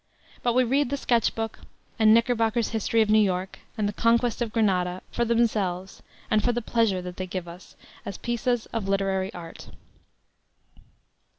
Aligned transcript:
But 0.41 0.53
we 0.53 0.63
read 0.63 0.89
the 0.89 0.97
Sketch 0.97 1.35
Book, 1.35 1.59
and 1.99 2.11
Knickerbocker's 2.11 2.69
History 2.69 3.03
of 3.03 3.09
New 3.11 3.19
York, 3.19 3.59
and 3.77 3.87
the 3.87 3.93
Conquest 3.93 4.41
of 4.41 4.51
Granada 4.51 5.03
for 5.11 5.25
themselves, 5.25 6.01
and 6.31 6.43
for 6.43 6.51
the 6.51 6.59
pleasure 6.59 7.03
that 7.03 7.17
they 7.17 7.27
give 7.27 7.47
as 7.47 7.75
pieces 8.23 8.65
of 8.73 8.87
literary 8.89 9.31
art. 9.35 9.69